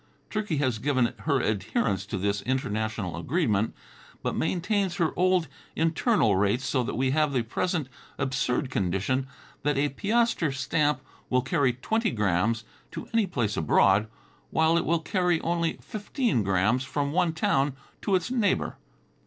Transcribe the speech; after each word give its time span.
Turkey 0.31 0.57
has 0.57 0.79
given 0.79 1.13
her 1.25 1.39
adherence 1.41 2.07
to 2.07 2.17
this 2.17 2.41
international 2.41 3.15
arrangement, 3.19 3.75
but 4.23 4.35
maintains 4.35 4.95
her 4.95 5.13
old 5.15 5.47
internal 5.75 6.35
rates 6.35 6.65
so 6.65 6.81
that 6.81 6.95
we 6.95 7.11
have 7.11 7.31
the 7.33 7.43
present 7.43 7.87
absurd 8.17 8.71
condition, 8.71 9.27
that 9.61 9.77
a 9.77 9.89
piaster 9.89 10.51
stamp 10.51 11.01
will 11.29 11.43
carry 11.43 11.73
twenty 11.73 12.09
grams 12.09 12.63
to 12.89 13.07
any 13.13 13.27
place 13.27 13.55
abroad, 13.55 14.07
while 14.49 14.75
it 14.75 14.85
will 14.85 15.01
carry 15.01 15.39
only 15.41 15.77
fifteen 15.81 16.41
grams 16.41 16.83
from 16.83 17.11
one 17.11 17.31
town 17.31 17.73
to 18.01 18.15
its 18.15 18.31
next 18.31 18.41
neighbor. 18.41 18.77